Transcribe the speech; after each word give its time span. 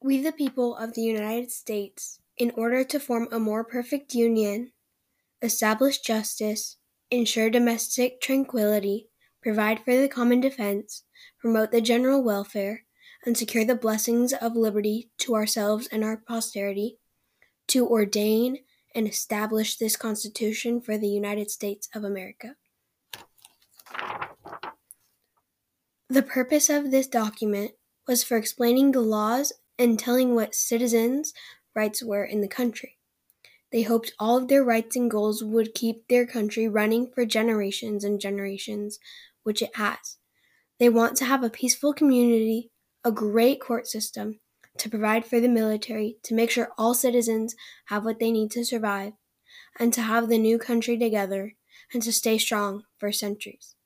We, 0.00 0.22
the 0.22 0.30
people 0.30 0.76
of 0.76 0.94
the 0.94 1.02
United 1.02 1.50
States, 1.50 2.20
in 2.36 2.52
order 2.52 2.84
to 2.84 3.00
form 3.00 3.26
a 3.32 3.40
more 3.40 3.64
perfect 3.64 4.14
union, 4.14 4.70
establish 5.42 5.98
justice, 5.98 6.76
ensure 7.10 7.50
domestic 7.50 8.20
tranquility, 8.20 9.08
provide 9.42 9.80
for 9.84 9.96
the 9.96 10.08
common 10.08 10.40
defense, 10.40 11.02
promote 11.40 11.72
the 11.72 11.80
general 11.80 12.22
welfare, 12.22 12.84
and 13.26 13.36
secure 13.36 13.64
the 13.64 13.74
blessings 13.74 14.32
of 14.32 14.54
liberty 14.54 15.10
to 15.18 15.34
ourselves 15.34 15.88
and 15.90 16.04
our 16.04 16.16
posterity, 16.16 16.98
to 17.66 17.84
ordain 17.84 18.58
and 18.94 19.08
establish 19.08 19.76
this 19.76 19.96
Constitution 19.96 20.80
for 20.80 20.96
the 20.96 21.08
United 21.08 21.50
States 21.50 21.88
of 21.92 22.04
America. 22.04 22.54
The 26.08 26.22
purpose 26.22 26.70
of 26.70 26.92
this 26.92 27.08
document 27.08 27.72
was 28.06 28.22
for 28.22 28.36
explaining 28.36 28.92
the 28.92 29.00
laws 29.00 29.52
and 29.78 29.98
telling 29.98 30.34
what 30.34 30.54
citizens' 30.54 31.32
rights 31.74 32.02
were 32.02 32.24
in 32.24 32.40
the 32.40 32.48
country. 32.48 32.98
They 33.72 33.82
hoped 33.82 34.14
all 34.18 34.36
of 34.38 34.48
their 34.48 34.64
rights 34.64 34.96
and 34.96 35.10
goals 35.10 35.44
would 35.44 35.74
keep 35.74 36.08
their 36.08 36.26
country 36.26 36.68
running 36.68 37.10
for 37.10 37.26
generations 37.26 38.04
and 38.04 38.20
generations, 38.20 38.98
which 39.42 39.62
it 39.62 39.76
has. 39.76 40.18
They 40.78 40.88
want 40.88 41.16
to 41.18 41.24
have 41.24 41.44
a 41.44 41.50
peaceful 41.50 41.94
community, 41.94 42.70
a 43.04 43.12
great 43.12 43.60
court 43.60 43.86
system, 43.86 44.40
to 44.78 44.90
provide 44.90 45.24
for 45.26 45.40
the 45.40 45.48
military, 45.48 46.18
to 46.24 46.34
make 46.34 46.50
sure 46.50 46.72
all 46.78 46.94
citizens 46.94 47.56
have 47.86 48.04
what 48.04 48.18
they 48.20 48.30
need 48.32 48.50
to 48.52 48.64
survive, 48.64 49.14
and 49.78 49.94
to 49.94 50.02
have 50.02 50.28
the 50.28 50.38
new 50.38 50.58
country 50.58 50.98
together 50.98 51.54
and 51.94 52.02
to 52.02 52.12
stay 52.12 52.38
strong 52.38 52.84
for 52.98 53.12
centuries. 53.12 53.76